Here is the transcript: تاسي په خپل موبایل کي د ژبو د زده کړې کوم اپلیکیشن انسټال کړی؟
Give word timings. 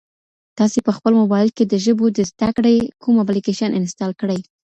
تاسي 0.57 0.79
په 0.87 0.91
خپل 0.97 1.13
موبایل 1.21 1.49
کي 1.57 1.63
د 1.67 1.73
ژبو 1.85 2.05
د 2.11 2.19
زده 2.31 2.49
کړې 2.57 2.75
کوم 3.01 3.15
اپلیکیشن 3.23 3.69
انسټال 3.79 4.11
کړی؟ 4.21 4.39